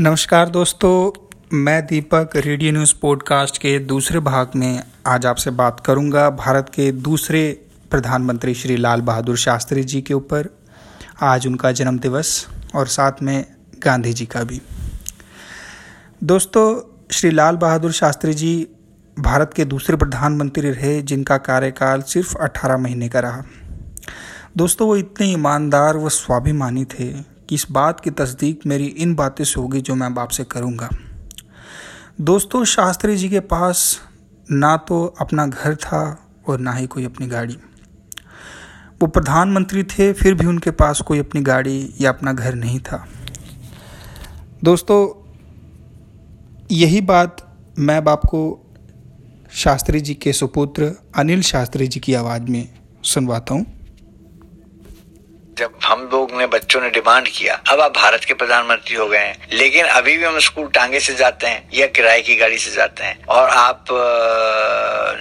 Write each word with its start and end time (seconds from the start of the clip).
नमस्कार 0.00 0.48
दोस्तों, 0.48 1.28
मैं 1.52 1.86
दीपक 1.86 2.30
रेडियो 2.36 2.72
न्यूज़ 2.72 2.94
पॉडकास्ट 3.02 3.58
के 3.58 3.78
दूसरे 3.78 4.20
भाग 4.20 4.50
में 4.56 4.82
आज 5.06 5.26
आपसे 5.26 5.50
बात 5.50 5.80
करूँगा 5.80 6.30
भारत 6.30 6.68
के 6.74 6.92
दूसरे 6.92 7.66
प्रधानमंत्री 7.90 8.54
श्री 8.54 8.76
लाल 8.76 9.00
बहादुर 9.00 9.36
शास्त्री 9.36 9.84
जी 9.84 10.02
के 10.02 10.14
ऊपर। 10.14 10.48
आज 11.22 11.46
उनका 11.46 11.72
जन्म 11.72 11.98
दिवस 11.98 12.46
और 12.74 12.86
साथ 12.86 13.12
में 13.22 13.44
गांधी 13.84 14.12
जी 14.12 14.26
का 14.26 14.42
भी। 14.42 14.62
दोस्तों, 16.24 16.80
श्री 17.10 17.30
लाल 17.30 17.56
बहादुर 17.56 17.92
शास्त्री 17.92 18.34
जी 18.34 18.68
भारत 19.18 19.50
के 19.56 19.64
दूसरे 19.64 19.96
प्रधानमंत्री 19.96 20.70
रहे, 20.70 21.02
जिनका 21.02 21.38
कार्यकाल 21.38 22.02
सिर्फ़ 22.02 22.36
18 22.36 22.76
महीने 22.76 23.08
का 23.08 23.20
रहा। 23.20 23.42
दोस्तों, 24.56 24.88
वो 24.88 24.96
इतने 24.96 25.26
ईमानदार 25.26 25.96
व 25.96 26.08
स्वाभिमानी 26.08 26.84
थे 26.84 27.37
कि 27.48 27.54
इस 27.54 27.66
बात 27.70 28.00
की 28.00 28.10
तस्दीक 28.10 28.66
मेरी 28.66 28.86
इन 28.86 29.14
बातें 29.14 29.44
से 29.44 29.60
होगी 29.60 29.80
जो 29.80 29.94
मैं 29.94 30.06
अब 30.06 30.18
आपसे 30.18 30.44
करूँगा। 30.44 30.88
दोस्तों, 32.20 32.64
शास्त्री 32.64 33.16
जी 33.16 33.28
के 33.28 33.40
पास 33.40 34.00
ना 34.50 34.76
तो 34.76 35.04
अपना 35.20 35.46
घर 35.46 35.74
था 35.74 36.28
और 36.48 36.60
ना 36.60 36.72
ही 36.72 36.86
कोई 36.86 37.04
अपनी 37.04 37.26
गाड़ी। 37.26 37.56
वो 39.02 39.06
प्रधानमंत्री 39.06 39.82
थे, 39.82 40.12
फिर 40.12 40.34
भी 40.34 40.46
उनके 40.46 40.70
पास 40.70 41.00
कोई 41.00 41.18
अपनी 41.18 41.40
गाड़ी 41.40 41.94
या 42.00 42.10
अपना 42.10 42.32
घर 42.32 42.54
नहीं 42.54 42.80
था। 42.80 43.06
दोस्तों, 44.64 45.24
यही 46.72 47.00
बात 47.00 47.56
मैं 47.78 47.96
अब 47.96 48.08
आपको 48.08 48.64
शास्त्री 49.52 50.00
जी 50.00 50.14
के 50.14 50.32
सुपुत्र 50.32 50.92
अनिल 51.16 51.42
शास्त्री 51.42 51.86
जी 51.86 52.00
की 52.00 52.14
आवाज़ 52.14 52.42
में 52.42 52.68
सुनवाता 53.04 53.54
हूँ। 53.54 53.77
जब 55.58 55.78
हम 55.84 56.08
लोग 56.12 56.32
ने 56.32 56.46
बच्चों 56.46 56.80
ने 56.80 56.90
डिमांड 56.90 57.28
किया, 57.28 57.62
अब 57.68 57.80
आप 57.80 57.92
भारत 57.96 58.24
के 58.24 58.34
प्रधानमंत्री 58.34 58.94
हो 58.94 59.06
गए 59.06 59.18
हैं। 59.18 59.48
लेकिन 59.52 59.84
अभी 59.84 60.16
भी 60.16 60.24
हम 60.24 60.38
स्कूल 60.38 60.68
टांगे 60.68 61.00
से 61.00 61.14
जाते 61.14 61.46
हैं 61.46 61.68
या 61.74 61.86
किराए 61.86 62.20
की 62.20 62.36
गाड़ी 62.36 62.58
से 62.58 62.70
जाते 62.70 63.04
हैं 63.04 63.24
और 63.24 63.48
आप 63.48 63.84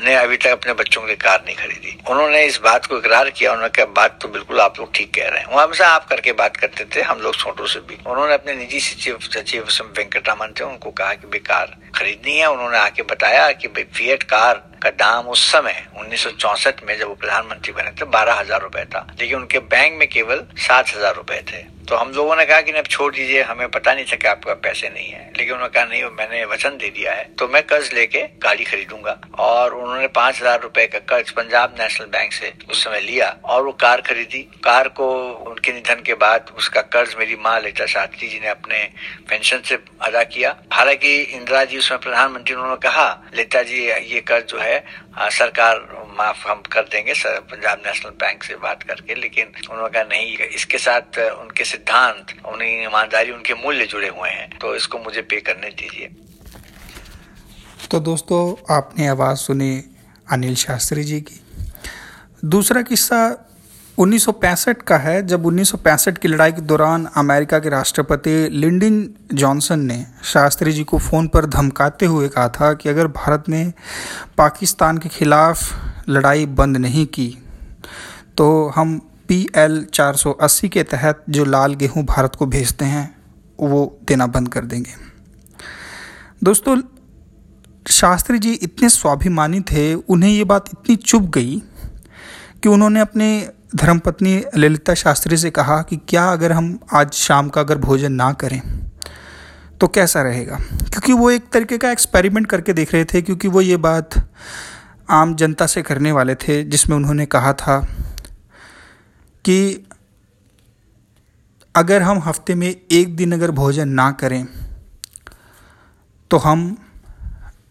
ने 0.04 0.16
अभी 0.16 0.38
तक 0.38 0.48
अपने 0.48 0.74
बच्चों 0.74 1.02
के 1.02 1.08
लिए 1.08 1.16
कार 1.16 1.44
नहीं 1.46 1.56
खरीदी। 1.56 1.98
उन्होंने 2.10 2.46
इस 2.46 2.58
बात 2.58 2.86
को 2.86 2.98
इकरार 2.98 3.30
किया, 3.30 3.52
उन्होंने 3.52 3.70
कहा, 3.70 3.86
बात 3.86 4.20
तो 4.22 4.28
बिल्कुल 4.28 4.62
आप 4.62 4.80
लोग 4.80 4.96
ठीक 4.96 5.14
कह 5.14 5.28
रहे 5.28 5.40
हैं। 5.40 5.48
वहाँ 5.48 5.66
हमेशा 5.66 5.88
आप 5.88 6.08
करके 6.08 6.32
बात 6.32 6.58
करते 6.58 6.86
थे, 6.96 7.02
हम 7.02 7.20
लोग 7.20 7.36
छोटों 7.36 7.66
से 7.66 7.80
भी। 7.80 7.98
उन्होंने 8.08 8.34
अपने 8.34 8.54
निजी 8.54 8.80
सचिव 8.80 9.20
सचिव 9.22 9.68
वेंकटरामन 9.82 10.54
थे 10.60 10.64
उनको 10.64 10.92
कहा 10.92 11.14
कि, 11.14 11.28
भाई 11.28 11.40
कार 11.40 11.76
खरीदनी 11.96 12.38
है। 12.38 12.52
उन्होंने 12.52 12.78
आके 12.78 13.02
बताया 13.02 13.52
कि, 13.52 13.68
भाई 13.68 14.16
कार 14.16 14.64
का 14.78 14.90
दाम 14.98 15.28
उस 15.28 15.52
समय 15.52 15.88
उन्नीस 15.98 16.26
में 16.84 16.98
जब 16.98 17.08
वो 17.08 17.16
प्रधानमंत्री 17.16 17.74
बने 17.74 17.92
थे, 17.92 18.06
बारह 18.08 18.34
हज़ार 18.34 18.62
रूपए 18.62 18.86
था। 18.86 19.06
लेकिन 19.20 19.38
उनके 19.38 19.60
बैंक 19.72 19.98
में 20.00 20.08
केवल 20.08 20.46
सात 20.58 20.96
हज़ार 20.96 21.16
रूपए 21.16 21.42
थे। 21.52 21.66
तो 21.88 21.96
हम 21.96 22.12
लोगों 22.12 22.36
ने 22.36 22.46
कहा 22.46 22.62
कि 22.62 22.72
अब 22.74 22.86
छोड़ 22.86 23.14
दीजिए, 23.16 23.42
हमें 23.44 23.70
पता 23.72 23.94
नहीं 23.94 24.06
था 24.06 24.16
कि 24.16 24.28
आपका 24.28 24.54
पैसे 24.56 24.90
नहीं 24.90 25.08
है। 25.08 25.32
लेकिन 25.38 25.54
उन्होंने 25.54 25.74
कहा, 25.74 25.84
नहीं, 25.86 26.04
मैंने 26.12 26.44
वचन 26.46 26.78
दे 26.78 26.90
दिया 26.90 27.12
है 27.14 27.24
तो 27.34 27.48
मैं 27.48 27.62
कर्ज 27.66 27.92
लेके 27.94 28.22
गाड़ी 28.44 28.64
खरीदूँगा। 28.64 29.20
और 29.40 29.74
उन्होंने 29.74 30.08
पाँच 30.10 30.42
हज़ार 30.42 30.62
रूपए 30.62 30.86
का 30.88 31.00
कर्ज 31.08 31.30
पंजाब 31.32 31.76
नेशनल 31.80 32.08
बैंक 32.08 32.34
से 32.34 32.52
उस 32.70 32.84
समय 32.84 33.00
लिया 33.02 33.30
और 33.46 33.64
वो 33.66 33.72
कार 33.78 34.02
खरीदी। 34.02 34.42
कार 34.64 34.88
को 34.90 35.08
उनके 35.46 35.74
निधन 35.74 36.02
के 36.06 36.14
बाद 36.16 36.52
उसका 36.58 36.82
कर्ज 36.90 37.16
मेरी 37.20 37.36
माँ 37.38 37.60
लेता 37.62 37.86
शास्त्री 37.88 38.28
जी 38.28 38.40
ने 38.40 38.50
अपने 38.50 38.84
पेंशन 39.30 39.62
से 39.66 39.80
अदा 40.02 40.24
किया। 40.26 40.56
हालाँकि 40.74 41.16
इंदिरा 41.22 41.64
जी 41.64 41.78
उसमें 41.78 42.00
प्रधानमंत्री, 42.00 42.56
उन्होंने 42.56 42.76
कहा, 42.84 43.08
लेता 43.36 43.64
जी, 43.64 43.86
ये 43.86 44.22
कर्ज 44.22 44.46
जो 44.46 44.60
है 44.60 44.84
सरकार 45.32 45.76
माफ़ 46.18 46.48
हम 46.48 46.62
कर 46.72 46.82
देंगे 46.92 47.14
पंजाब 47.52 47.82
नेशनल 47.86 48.12
बैंक 48.22 48.44
से 48.44 48.56
बात 48.58 48.84
करके, 48.84 49.16
लेकिन 49.16 49.52
उन्होंने 49.72 49.90
कहा, 49.90 50.04
नहीं, 50.06 50.38
इसके 50.56 50.78
साथ, 50.78 51.20
उनके 51.40 51.64
सिद्धांत, 51.66 52.34
उनकी 52.46 52.84
ईमानदारी, 52.84 53.32
उनके 53.32 53.54
मूल्य 53.56 53.86
जुड़े 53.88 54.10
हुए 54.10 54.30
हैं 54.30 54.50
तो 54.60 54.76
इसको 54.76 55.00
मुझे 55.00 55.22
पे 55.24 55.40
करने 55.42 55.70
दीजिए। 55.72 56.10
तो 57.92 58.00
दोस्तों, 58.02 58.42
आपने 58.76 59.08
आवाज़ 59.08 59.38
सुनी 59.40 59.84
अनिल 60.28 60.56
शास्त्री 60.58 61.04
जी 61.04 61.20
की। 61.22 61.40
दूसरा 62.46 62.82
किस्सा 62.84 63.20
1965 63.98 64.82
का 64.82 64.98
है, 64.98 65.26
जब 65.28 65.46
1965 65.46 66.18
की 66.18 66.28
लड़ाई 66.28 66.52
के 66.52 66.62
दौरान 66.64 67.06
अमेरिका 67.18 67.60
के 67.60 67.70
राष्ट्रपति 67.70 68.36
लिंडन 68.52 68.98
जॉनसन 69.34 69.80
ने 69.82 70.06
शास्त्री 70.24 70.72
जी 70.72 70.84
को 70.84 70.98
फ़ोन 71.00 71.28
पर 71.28 71.46
धमकाते 71.48 72.06
हुए 72.06 72.28
कहा 72.30 72.50
था 72.50 72.74
कि 72.74 72.90
अगर 72.90 73.08
भारत 73.16 73.50
ने 73.50 73.64
पाकिस्तान 74.38 74.98
के 74.98 75.10
खिलाफ 75.10 75.96
लड़ाई 76.08 76.46
बंद 76.46 76.78
नहीं 76.78 77.06
की। 77.08 77.28
तो 78.38 78.68
हम 78.76 78.98
पी 79.28 79.42
एल 79.56 79.84
चार 79.94 80.16
सौ 80.16 80.32
अस्सी 80.32 80.70
के 80.70 80.84
तहत 80.86 81.24
जो 81.30 81.46
लाल 81.46 81.74
गेहूँ 81.74 82.04
भारत 82.06 82.36
को 82.36 82.46
भेजते 82.46 82.86
हैं, 82.86 83.16
वो 83.60 84.00
देना 84.08 84.28
बंद 84.28 84.50
कर 84.50 84.66
देंगे। 84.66 84.92
दोस्तों, 86.44 86.82
शास्त्री 87.86 88.40
जी 88.40 88.52
इतने 88.54 88.90
स्वाभिमानी 88.90 89.60
थे, 89.62 89.94
उन्हें 89.94 90.32
ये 90.32 90.44
बात 90.44 90.70
इतनी 90.70 90.96
चुप 90.96 91.24
गई 91.32 91.62
कि 92.64 92.70
उन्होंने 92.70 93.00
अपने 93.00 93.50
धर्मपत्नी 93.76 94.42
ललिता 94.58 94.94
शास्त्री 94.94 95.38
से 95.38 95.50
कहा 95.52 95.82
कि 95.82 95.98
क्या 96.08 96.26
अगर 96.26 96.52
हम 96.52 96.78
आज 96.94 97.12
शाम 97.14 97.50
का 97.50 97.62
अगर 97.62 97.78
भोजन 97.78 98.12
ना 98.14 98.32
करें 98.34 98.62
तो 99.82 99.88
कैसा 99.88 100.22
रहेगा? 100.22 100.56
क्योंकि 100.56 101.14
वो 101.14 101.30
एक 101.32 101.50
तरीके 101.54 101.78
का 101.78 101.92
एक्सपेरिमेंट 101.92 102.48
करके 102.48 102.74
देख 102.74 102.94
रहे 102.94 103.06
थे, 103.06 103.22
क्योंकि 103.22 103.48
वो 103.48 103.62
ये 103.62 103.78
बात 103.78 104.16
आम 105.10 105.36
जनता 105.36 105.66
से 105.66 105.82
करने 105.82 106.12
वाले 106.12 106.36
थे, 106.36 106.64
जिसमें 106.64 106.96
उन्होंने 106.98 107.26
कहा 107.26 107.54
था 107.54 107.80
कि 109.46 109.86
अगर 111.76 112.02
हम 112.02 112.20
हफ़्ते 112.20 112.56
में 112.56 112.68
एक 112.68 113.16
दिन 113.16 113.32
अगर 113.32 113.52
भोजन 113.52 113.90
ना 113.90 114.12
करें 114.12 114.46
तो 116.32 116.38
हम 116.38 116.76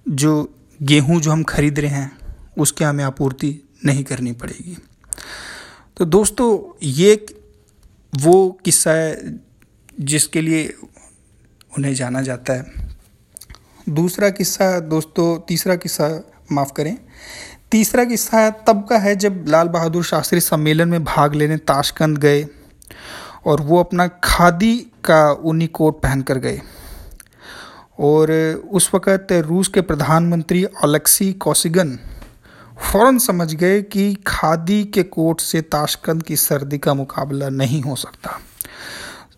जो 0.08 0.32
गेहूँ 0.80 1.20
जो 1.20 1.30
हम 1.30 1.42
खरीद 1.44 1.78
रहे 1.78 1.90
हैं, 1.90 2.18
उसकी 2.58 2.84
हमें 2.84 3.04
आपूर्ति 3.04 3.50
नहीं 3.84 4.04
करनी 4.04 4.32
पड़ेगी। 4.32 4.76
तो 5.96 6.04
दोस्तों, 6.04 6.78
ये 6.82 7.26
वो 8.12 8.50
किस्सा 8.64 8.90
है 8.90 9.40
जिसके 10.00 10.40
लिए 10.40 10.66
उन्हें 11.78 11.94
जाना 11.94 12.22
जाता 12.22 12.52
है। 12.52 12.88
दूसरा 13.88 14.30
किस्सा, 14.30 14.78
दोस्तों, 14.80 15.38
तीसरा 15.48 15.76
किस्सा 15.76 16.08
माफ़ 16.52 16.72
करें। 16.72 16.96
तीसरा 17.70 18.04
किस्सा 18.04 18.48
तब 18.50 18.86
का 18.90 18.98
है 18.98 19.14
जब 19.16 19.44
लाल 19.48 19.68
बहादुर 19.68 20.04
शास्त्री 20.04 20.40
सम्मेलन 20.40 20.88
में 20.88 21.04
भाग 21.04 21.34
लेने 21.34 21.56
ताशकंद 21.56 22.18
गए 22.18 22.46
और 23.46 23.60
वो 23.60 23.80
अपना 23.80 24.06
खादी 24.24 24.76
का 25.04 25.32
ऊनी 25.32 25.66
कोट 25.66 26.00
पहन 26.02 26.22
कर 26.22 26.38
गए। 26.38 26.60
और 28.00 28.30
उस 28.70 28.90
वक़्त 28.94 29.32
रूस 29.32 29.68
के 29.68 29.80
प्रधानमंत्री 29.80 30.64
अलेक्सी 30.64 31.32
कौसिगन 31.32 31.98
फ़ौरन 32.82 33.18
समझ 33.18 33.54
गए 33.54 33.82
कि 33.82 34.14
खादी 34.26 34.84
के 34.84 35.02
कोट 35.02 35.40
से 35.40 35.60
ताशकंद 35.60 36.22
की 36.22 36.36
सर्दी 36.36 36.78
का 36.78 36.94
मुकाबला 36.94 37.48
नहीं 37.48 37.80
हो 37.82 37.96
सकता। 37.96 38.38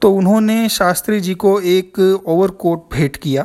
तो 0.02 0.12
उन्होंने 0.14 0.68
शास्त्री 0.68 1.20
जी 1.20 1.34
को 1.34 1.60
एक 1.60 1.98
ओवर 2.26 2.50
कोट 2.50 2.94
भेंट 2.94 3.16
किया। 3.16 3.44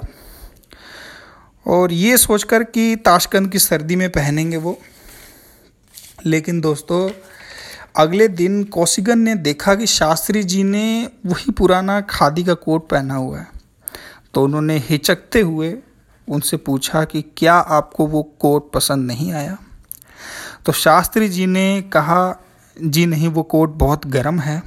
और 1.68 1.94
ये 1.94 2.18
सोचकर 2.18 2.63
कि 2.63 2.96
ताशकंद 2.96 3.50
की 3.50 3.59
सर्दी 3.59 3.96
में 3.96 4.09
पहनेंगे 4.09 4.57
वो। 4.57 4.79
लेकिन 6.25 6.62
दोस्तों, 6.62 7.09
अगले 7.96 8.28
दिन 8.28 8.63
कौशिगन 8.63 9.19
ने 9.19 9.35
देखा 9.35 9.75
कि 9.75 9.88
शास्त्री 9.88 10.44
जी 10.44 10.63
ने 10.63 11.09
वही 11.25 11.52
पुराना 11.52 12.02
खादी 12.02 12.44
का 12.44 12.53
कोट 12.53 12.88
पहना 12.88 13.16
हुआ 13.16 13.40
है। 13.40 13.47
तो 14.34 14.44
उन्होंने 14.44 14.78
हिचकते 14.78 15.41
हुए 15.41 15.78
उनसे 16.29 16.57
पूछा 16.57 17.03
कि 17.03 17.22
क्या 17.22 17.53
आपको 17.53 18.07
वो 18.07 18.23
कोट 18.23 18.72
पसंद 18.72 19.07
नहीं 19.07 19.34
आया? 19.34 19.57
तो 20.66 20.72
शास्त्री 20.72 21.29
जी 21.29 21.46
ने 21.46 21.81
कहा, 21.81 22.44
जी 22.81 23.06
नहीं, 23.06 23.28
वो 23.28 23.44
कोट 23.44 23.69
बहुत 23.69 24.07
गर्म 24.07 24.40
है। 24.40 24.63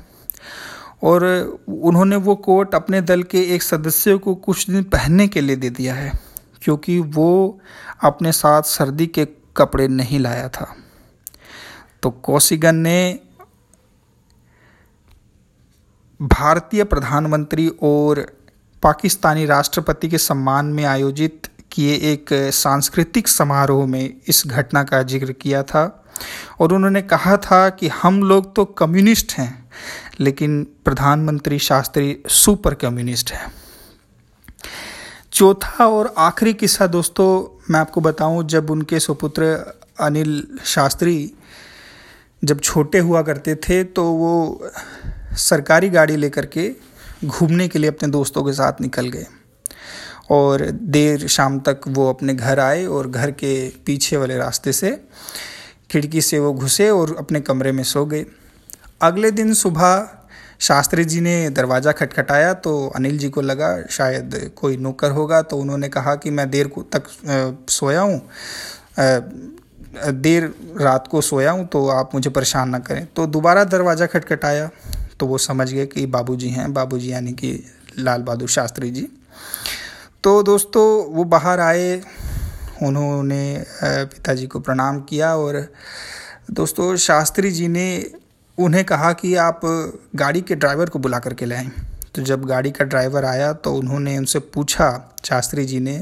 और 1.02 1.24
उन्होंने 1.68 2.16
वो 2.16 2.36
कोट 2.36 2.74
अपने 2.74 3.00
दल 3.00 3.22
के 3.22 3.54
एक 3.54 3.62
सदस्य 3.62 4.18
को 4.18 4.34
कुछ 4.34 4.70
दिन 4.70 4.82
पहनने 4.82 5.28
के 5.28 5.40
लिए 5.40 5.56
दे 5.56 5.70
दिया 5.70 5.94
है। 5.94 6.25
क्योंकि 6.66 6.98
वो 7.14 7.60
अपने 8.02 8.32
साथ 8.32 8.62
सर्दी 8.62 9.06
के 9.08 9.24
कपड़े 9.56 9.88
नहीं 9.88 10.18
लाया 10.18 10.48
था। 10.48 10.74
तो 12.02 12.10
कौशिगन 12.10 12.76
ने 12.76 13.18
भारतीय 16.20 16.84
प्रधानमंत्री 16.84 17.68
और 17.82 18.20
पाकिस्तानी 18.82 19.44
राष्ट्रपति 19.46 20.08
के 20.08 20.18
सम्मान 20.18 20.66
में 20.66 20.84
आयोजित 20.84 21.48
किए 21.72 21.94
एक 22.12 22.32
सांस्कृतिक 22.54 23.28
समारोह 23.28 23.86
में 23.86 24.14
इस 24.28 24.42
घटना 24.46 24.82
का 24.84 25.02
ज़िक्र 25.02 25.32
किया 25.32 25.62
था 25.62 25.84
और 26.60 26.72
उन्होंने 26.72 27.02
कहा 27.02 27.36
था 27.36 27.68
कि 27.70 27.88
हम 27.94 28.22
लोग 28.22 28.54
तो 28.56 28.64
कम्युनिस्ट 28.64 29.32
हैं, 29.32 29.70
लेकिन 30.20 30.62
प्रधानमंत्री 30.84 31.58
शास्त्री 31.58 32.16
सुपर 32.28 32.74
कम्युनिस्ट 32.74 33.32
है। 33.32 33.65
चौथा 35.36 35.86
और 35.86 36.14
आखिरी 36.18 36.52
किस्सा 36.54 36.86
दोस्तों 36.86 37.26
मैं 37.70 37.80
आपको 37.80 38.00
बताऊँ, 38.00 38.46
जब 38.48 38.70
उनके 38.70 39.00
सुपुत्र 39.00 39.44
अनिल 40.00 40.46
शास्त्री 40.64 41.32
जब 42.42 42.60
छोटे 42.60 42.98
हुआ 42.98 43.22
करते 43.22 43.54
थे 43.58 43.82
तो 43.84 44.04
वो 44.04 44.70
सरकारी 45.38 45.88
गाड़ी 45.90 46.16
लेकर 46.16 46.46
के 46.46 46.68
घूमने 47.24 47.68
के 47.68 47.78
लिए 47.78 47.90
अपने 47.90 48.08
दोस्तों 48.08 48.44
के 48.44 48.52
साथ 48.52 48.80
निकल 48.80 49.08
गए। 49.08 49.26
और 50.30 50.66
देर 50.72 51.26
शाम 51.28 51.58
तक 51.60 51.80
वो 51.88 52.08
अपने 52.10 52.34
घर 52.34 52.60
आए 52.60 52.86
और 52.86 53.08
घर 53.08 53.30
के 53.32 53.54
पीछे 53.86 54.16
वाले 54.16 54.36
रास्ते 54.38 54.72
से 54.72 54.98
खिड़की 55.90 56.20
से 56.20 56.38
वो 56.38 56.52
घुसे 56.52 56.90
और 56.90 57.16
अपने 57.18 57.40
कमरे 57.40 57.72
में 57.72 57.84
सो 57.84 58.06
गए। 58.06 58.24
अगले 59.02 59.30
दिन 59.30 59.54
सुबह 59.54 60.08
शास्त्री 60.60 61.04
जी 61.04 61.20
ने 61.20 61.50
दरवाज़ा 61.50 61.92
खटखटाया 61.92 62.52
तो 62.54 62.86
अनिल 62.88 63.18
जी 63.18 63.28
को 63.28 63.40
लगा, 63.40 63.70
शायद 63.90 64.50
कोई 64.56 64.76
नौकर 64.76 65.10
होगा। 65.10 65.40
तो 65.42 65.56
उन्होंने 65.58 65.88
कहा 65.88 66.14
कि, 66.14 66.30
मैं 66.30 66.50
देर 66.50 66.68
को 66.68 66.82
तक 66.94 67.08
सोया 67.70 68.00
हूँ। 68.00 68.20
देर 70.12 70.44
रात 70.80 71.06
को 71.06 71.20
सोया 71.20 71.50
हूँ 71.50 71.66
तो 71.66 71.86
आप 71.88 72.14
मुझे 72.14 72.30
परेशान 72.30 72.68
ना 72.68 72.78
करें। 72.78 73.06
तो 73.16 73.26
दोबारा 73.28 73.64
दरवाज़ा 73.66 74.06
खटखटाया 74.06 74.70
तो 75.20 75.26
वो 75.26 75.38
समझ 75.40 75.72
गए 75.72 75.86
कि 75.86 76.06
बाबूजी 76.08 76.48
हैं। 76.48 76.72
बाबूजी 76.72 77.12
यानी 77.12 77.32
कि 77.32 77.52
लाल 77.98 78.22
बहादुर 78.22 78.48
शास्त्री 78.48 78.90
जी। 78.90 79.08
तो 80.24 80.42
दोस्तों, 80.42 81.14
वो 81.14 81.24
बाहर 81.26 81.60
आए। 81.60 82.00
उन्होंने 82.82 83.64
पिताजी 83.82 84.46
को 84.46 84.60
प्रणाम 84.60 85.00
किया 85.00 85.34
और 85.36 85.66
दोस्तों, 86.50 86.96
शास्त्री 86.98 87.50
जी 87.50 87.68
ने 87.68 87.88
उन्हें 88.58 88.84
कहा 88.84 89.12
कि 89.12 89.34
आप 89.36 89.60
गाड़ी 90.16 90.40
के 90.40 90.54
ड्राइवर 90.54 90.90
को 90.90 90.98
बुला 90.98 91.18
करके 91.18 91.46
लाएँ 91.46 91.70
तो 92.14 92.22
जब 92.22 92.44
गाड़ी 92.44 92.70
का 92.70 92.84
ड्राइवर 92.84 93.24
आया 93.24 93.52
तो 93.54 93.74
उन्होंने 93.74 94.16
उनसे 94.18 94.38
पूछा, 94.38 95.16
शास्त्री 95.24 95.64
जी 95.64 95.80
ने, 95.80 95.96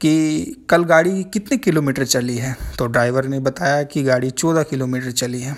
कि 0.00 0.64
कल 0.70 0.84
गाड़ी 0.84 1.22
कितने 1.24 1.56
किलोमीटर 1.56 2.04
चली 2.04 2.36
है? 2.36 2.56
तो 2.78 2.86
ड्राइवर 2.86 3.26
ने 3.26 3.38
बताया 3.40 3.82
कि 3.82 4.02
गाड़ी 4.02 4.30
चौदह 4.32 4.62
किलोमीटर 4.62 5.10
चली 5.12 5.40
है। 5.42 5.56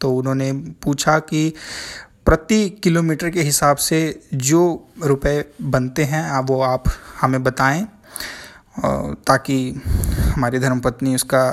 तो 0.00 0.14
उन्होंने 0.14 0.50
पूछा 0.82 1.18
कि 1.20 1.52
प्रति 2.26 2.68
किलोमीटर 2.82 3.30
के 3.30 3.42
हिसाब 3.42 3.76
से 3.76 3.98
जो 4.34 4.62
रुपए 5.02 5.44
बनते 5.62 6.04
हैं 6.04 6.40
वो 6.40 6.60
आप 6.62 6.84
हमें 7.20 7.42
बताएँ 7.42 7.86
ताकि 9.26 9.58
हमारी 10.26 10.58
धर्मपत्नी 10.58 11.14
उसका 11.14 11.48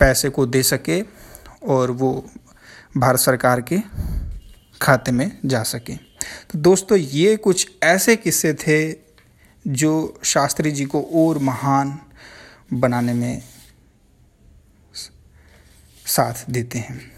पैसे 0.00 0.28
को 0.28 0.46
दे 0.46 0.62
सके। 0.64 1.00
और 1.64 1.90
वो 1.90 2.30
भारत 2.96 3.20
सरकार 3.20 3.60
के 3.60 3.78
खाते 4.82 5.12
में 5.12 5.38
जा 5.46 5.62
सके। 5.62 5.96
तो 6.50 6.58
दोस्तों, 6.58 6.98
ये 6.98 7.36
कुछ 7.36 7.70
ऐसे 7.82 8.16
किस्से 8.16 8.54
थे 8.54 8.96
जो 9.66 10.20
शास्त्री 10.24 10.70
जी 10.70 10.84
को 10.84 11.02
और 11.02 11.38
महान 11.38 11.98
बनाने 12.72 13.12
में 13.12 13.42
साथ 16.06 16.50
देते 16.50 16.78
हैं। 16.78 17.12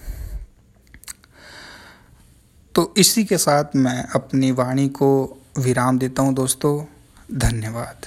तो 2.74 2.94
इसी 2.96 3.24
के 3.24 3.38
साथ 3.38 3.64
मैं 3.76 4.04
अपनी 4.04 4.50
वाणी 4.50 4.88
को 4.88 5.42
विराम 5.58 5.98
देता 5.98 6.22
हूँ 6.22 6.34
दोस्तों। 6.34 6.84
धन्यवाद। 7.38 8.06